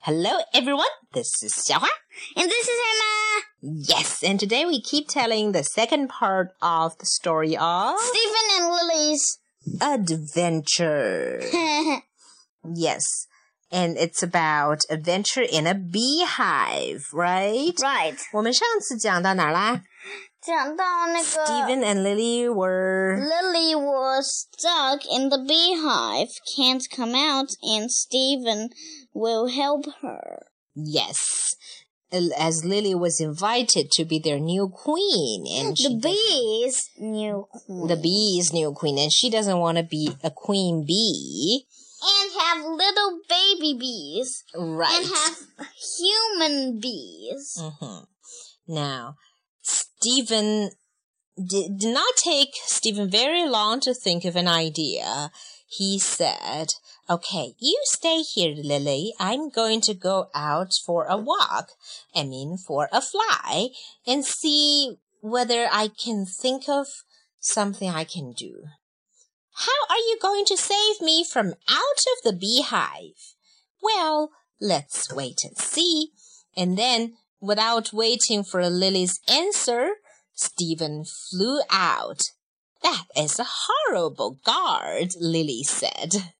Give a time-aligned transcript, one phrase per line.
[0.00, 0.92] Hello, everyone.
[1.12, 1.88] This is Xiaohua.
[2.36, 3.82] And this is Emma.
[3.88, 8.70] Yes, and today we keep telling the second part of the story of Steven and
[8.70, 9.38] Lily's
[9.80, 11.40] adventure.
[12.74, 13.04] yes,
[13.70, 17.74] and it's about adventure in a beehive, right?
[17.80, 18.18] Right.
[18.32, 19.82] 我们上次讲到哪儿啦？
[20.42, 28.70] 讲到那个 Steven and Lily were Lily was stuck in the beehive, can't come out, and Steven
[29.14, 30.46] will help her.
[30.74, 31.54] yes,
[32.38, 37.96] as Lily was invited to be their new queen, and she The bees knew the
[37.96, 41.64] bee's new queen, and she doesn't want to be a queen bee.
[42.04, 44.92] and have little baby bees Right.
[44.98, 47.56] and have human bees.
[47.58, 48.04] hmm
[48.68, 49.14] Now,
[49.62, 50.70] Steven
[51.48, 55.30] did, did not take Steven very long to think of an idea.
[55.74, 56.74] He said,
[57.08, 59.14] Okay, you stay here, Lily.
[59.18, 61.70] I'm going to go out for a walk.
[62.14, 63.70] I mean, for a fly
[64.06, 66.88] and see whether I can think of
[67.40, 68.64] something I can do.
[69.54, 73.34] How are you going to save me from out of the beehive?
[73.82, 76.08] Well, let's wait and see.
[76.54, 79.94] And then, without waiting for Lily's answer,
[80.34, 82.20] Steven flew out.
[82.82, 86.32] That is a horrible guard, Lily said.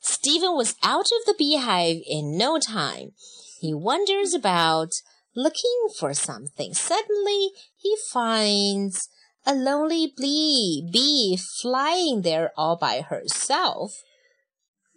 [0.00, 3.12] Steven was out of the beehive in no time.
[3.60, 4.90] He wanders about,
[5.36, 6.74] looking for something.
[6.74, 9.08] Suddenly, he finds
[9.46, 13.92] a lonely bee, bee flying there all by herself.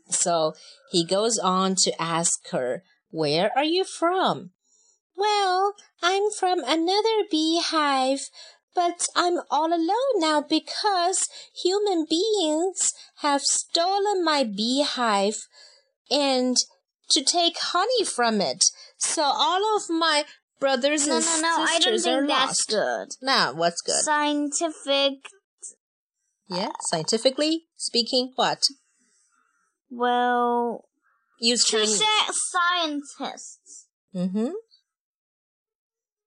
[0.09, 0.53] So
[0.91, 4.51] he goes on to ask her, Where are you from?
[5.15, 8.29] Well, I'm from another beehive,
[8.75, 11.27] but I'm all alone now because
[11.63, 12.89] human beings
[13.21, 15.37] have stolen my beehive
[16.11, 16.57] and
[17.11, 18.63] to take honey from it.
[18.97, 20.25] So all of my
[20.59, 22.69] brothers No, and no, no, I don't sisters are think that's lost.
[22.69, 23.07] good.
[23.25, 24.03] Now, what's good?
[24.03, 25.13] Scientific,
[26.49, 28.63] Yeah, scientifically speaking, what?
[29.89, 30.85] well,
[31.39, 32.01] Use Chinese.
[32.31, 33.87] scientists.
[34.15, 34.49] Mm-hmm.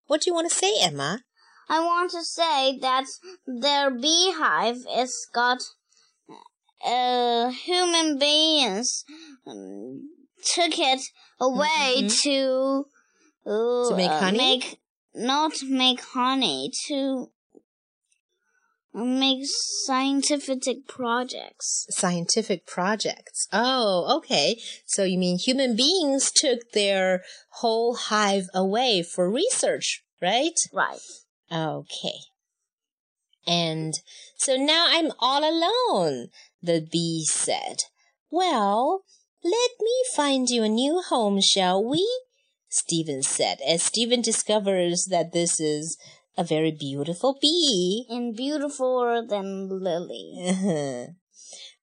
[0.06, 1.22] What do you want to say, Emma?
[1.68, 3.06] I want to say that
[3.46, 5.58] their beehive is got
[6.84, 9.04] uh, human beings
[9.46, 10.08] um,
[10.54, 11.00] took it
[11.40, 12.20] away Mhm.
[12.22, 12.86] to
[13.46, 14.38] uh, To make honey?
[14.38, 14.80] make
[15.14, 17.30] not make honey to
[18.94, 19.42] make
[19.86, 21.86] scientific projects.
[21.90, 23.46] Scientific projects.
[23.52, 24.60] Oh, okay.
[24.86, 27.22] So you mean human beings took their
[27.60, 30.54] whole hive away for research, right?
[30.72, 31.00] Right.
[31.52, 32.18] Okay.
[33.46, 33.94] And
[34.36, 36.28] so now I'm all alone,
[36.62, 37.84] the bee said.
[38.30, 39.04] Well,
[39.42, 42.06] let me find you a new home, shall we?
[42.68, 45.96] Steven said, as Steven discovers that this is
[46.36, 48.04] a very beautiful bee.
[48.10, 50.34] And beautifuler than Lily.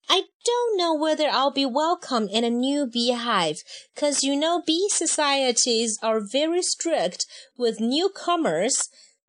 [0.09, 3.63] I don't know whether I'll be welcome in a new beehive,
[3.95, 7.25] cause you know bee societies are very strict
[7.57, 8.77] with newcomers.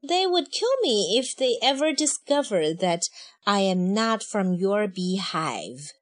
[0.08, 3.02] They would kill me if they ever discover that
[3.46, 5.92] I am not from your beehive.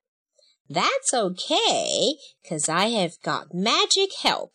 [0.69, 2.15] That's okay,
[2.47, 4.53] cause I have got magic help.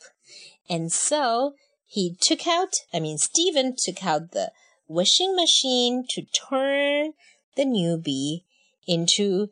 [0.69, 1.53] And so
[1.85, 4.51] he took out, I mean, Steven took out the
[4.87, 7.13] wishing machine to turn
[7.55, 8.43] the new bee
[8.87, 9.49] into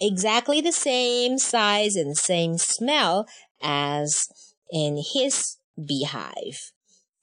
[0.00, 3.26] exactly the same size and same smell
[3.62, 4.16] as
[4.72, 6.72] in his beehive.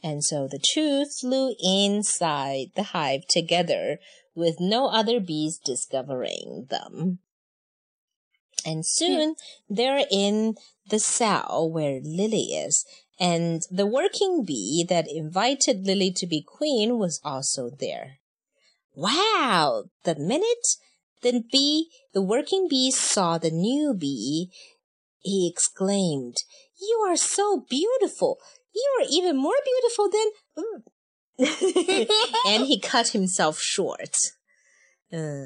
[0.03, 3.99] And so the two flew inside the hive together
[4.35, 7.19] with no other bees discovering them.
[8.65, 9.35] And soon
[9.69, 10.55] they're in
[10.89, 12.85] the cell where Lily is.
[13.19, 18.17] And the working bee that invited Lily to be queen was also there.
[18.95, 19.85] Wow!
[20.03, 20.67] The minute
[21.23, 24.51] the bee, the working bee saw the new bee,
[25.19, 26.35] he exclaimed,
[26.87, 28.39] You are so beautiful!
[28.75, 30.27] You are even more beautiful than.
[32.47, 34.15] and he cut himself short.
[35.11, 35.45] Uh,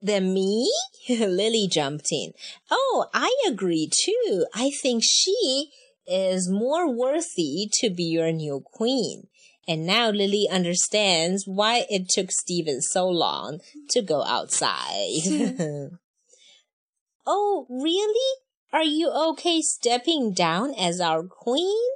[0.00, 0.72] then me?
[1.08, 2.32] Lily jumped in.
[2.70, 4.46] Oh, I agree too.
[4.54, 5.70] I think she
[6.06, 9.28] is more worthy to be your new queen.
[9.66, 13.60] And now Lily understands why it took Steven so long
[13.90, 15.20] to go outside.
[17.26, 18.47] oh, really?
[18.72, 21.88] Are you okay stepping down as our queen?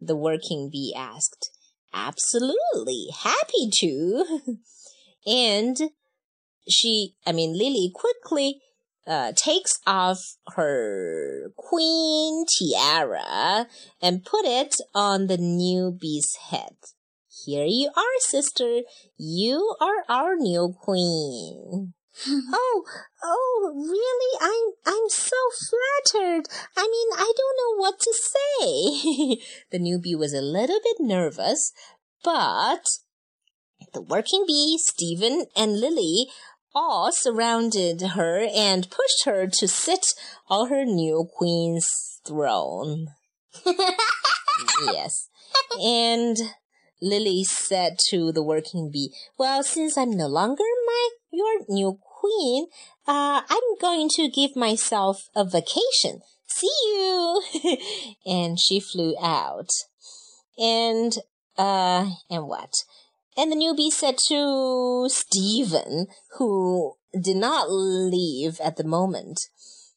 [0.00, 1.50] The working bee asked.
[1.92, 3.08] Absolutely.
[3.22, 4.58] Happy to.
[5.26, 5.76] and
[6.68, 8.60] she, I mean, Lily quickly
[9.06, 10.20] uh, takes off
[10.54, 13.66] her queen tiara
[14.00, 16.76] and put it on the new bee's head.
[17.44, 18.82] Here you are, sister.
[19.16, 21.94] You are our new queen.
[22.28, 22.84] oh,
[23.22, 24.38] oh, really?
[24.40, 25.36] I'm, I'm so
[25.68, 26.46] flattered.
[26.76, 29.36] I mean, I don't know what to say.
[29.70, 31.72] the newbie was a little bit nervous,
[32.22, 32.84] but
[33.92, 36.26] the working bee, Steven, and Lily
[36.74, 40.06] all surrounded her and pushed her to sit
[40.48, 43.08] on her new queen's throne.
[44.86, 45.28] yes.
[45.80, 46.36] And
[47.02, 52.66] Lily said to the working bee, Well, since I'm no longer my your new queen,
[53.06, 56.20] uh, I'm going to give myself a vacation.
[56.46, 57.42] See you.
[58.26, 59.70] and she flew out.
[60.58, 61.16] And,
[61.56, 62.72] uh, and what?
[63.36, 66.06] And the newbie said to Steven,
[66.38, 69.38] who did not leave at the moment,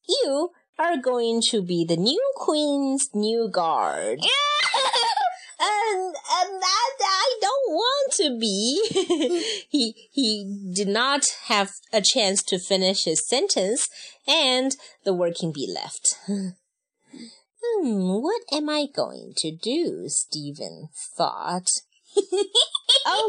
[0.07, 4.19] You are going to be the new queen's new guard.
[6.35, 9.65] And that I don't want to be.
[9.69, 13.87] he he did not have a chance to finish his sentence,
[14.27, 16.15] and the working bee left.
[16.27, 20.05] hmm, what am I going to do?
[20.07, 21.67] Steven thought.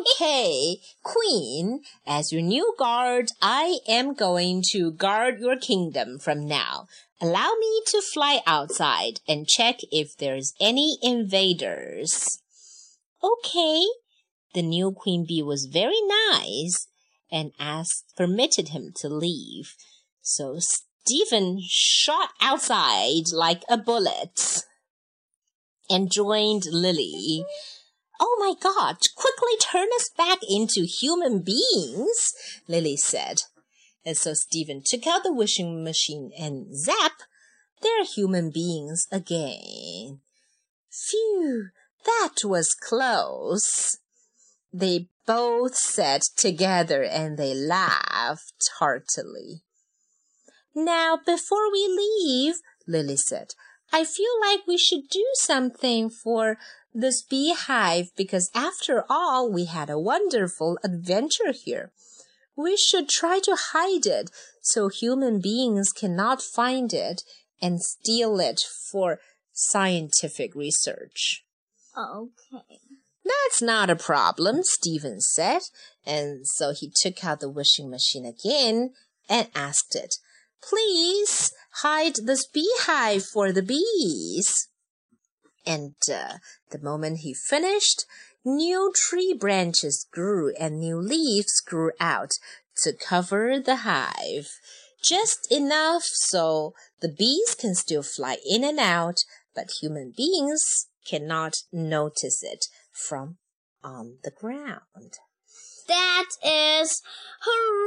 [0.00, 6.87] okay, Queen, as your new guard, I am going to guard your kingdom from now.
[7.21, 12.43] Allow me to fly outside and check if there's any invaders.
[13.25, 13.82] Okay.
[14.53, 16.00] The new queen bee was very
[16.31, 16.88] nice
[17.31, 19.75] and asked permitted him to leave.
[20.21, 24.65] So Steven shot outside like a bullet
[25.88, 27.44] and joined Lily.
[28.21, 32.32] Oh my God, quickly turn us back into human beings,
[32.69, 33.38] Lily said.
[34.05, 37.12] And so Steven took out the wishing machine and zap,
[37.82, 40.21] they're human beings again.
[40.91, 41.71] Phew,
[42.05, 43.99] that was close.
[44.73, 49.62] They both said together and they laughed heartily.
[50.75, 52.56] Now, before we leave,
[52.87, 53.53] Lily said,
[53.93, 56.59] I feel like we should do something for
[56.93, 61.93] this beehive because after all, we had a wonderful adventure here.
[62.57, 64.31] We should try to hide it
[64.62, 67.23] so human beings cannot find it
[67.61, 68.61] and steal it
[68.91, 69.19] for
[69.53, 71.44] scientific research.
[71.96, 72.81] Okay.
[73.25, 75.62] That's not a problem, Steven said.
[76.05, 78.93] And so he took out the wishing machine again
[79.29, 80.17] and asked it,
[80.62, 81.50] Please
[81.82, 84.69] hide this beehive for the bees.
[85.67, 86.38] And uh,
[86.70, 88.05] the moment he finished,
[88.44, 92.32] new tree branches grew and new leaves grew out
[92.82, 94.49] to cover the hive.
[95.06, 99.19] Just enough so the bees can still fly in and out,
[99.55, 103.37] but human beings cannot notice it from
[103.83, 105.19] on the ground.
[105.89, 107.03] That is
[107.43, 107.85] hooray!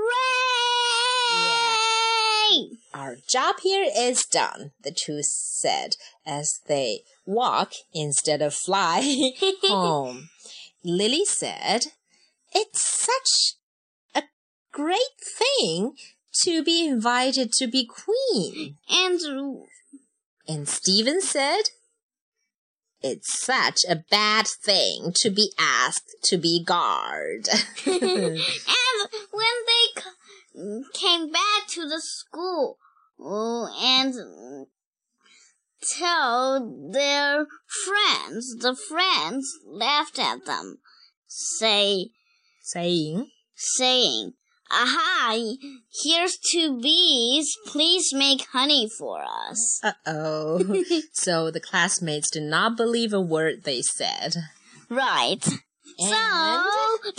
[2.94, 9.02] Our job here is done, the two said as they walk instead of fly
[9.64, 10.30] home.
[10.84, 11.88] Lily said,
[12.54, 13.56] It's such
[14.14, 14.24] a
[14.72, 15.96] great thing
[16.44, 18.78] to be invited to be queen.
[18.90, 19.20] And
[20.48, 21.64] and Steven said,
[23.02, 27.48] it's such a bad thing to be asked to be guard.
[27.86, 28.40] and
[29.32, 32.78] when they came back to the school
[33.20, 34.68] oh, and
[35.98, 37.46] tell their
[37.86, 40.80] friends, the friends laughed at them,
[41.28, 42.10] say,
[42.62, 44.34] saying, saying,
[44.72, 45.38] Aha!
[46.04, 47.52] Here's two bees.
[47.66, 49.80] Please make honey for us.
[49.84, 50.84] Uh oh.
[51.14, 54.36] so the classmates did not believe a word they said.
[54.90, 55.46] Right.
[56.00, 56.10] And?
[56.10, 56.64] So,
[57.04, 57.12] the